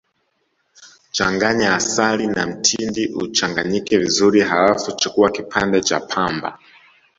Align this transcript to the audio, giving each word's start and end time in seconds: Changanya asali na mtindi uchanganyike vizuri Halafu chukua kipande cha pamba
Changanya 1.11 1.73
asali 1.75 2.27
na 2.27 2.47
mtindi 2.47 3.07
uchanganyike 3.07 3.97
vizuri 3.97 4.41
Halafu 4.41 4.91
chukua 4.91 5.31
kipande 5.31 5.81
cha 5.81 5.99
pamba 5.99 6.59